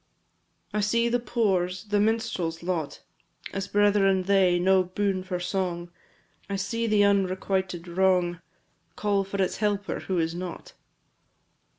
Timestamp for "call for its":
8.95-9.57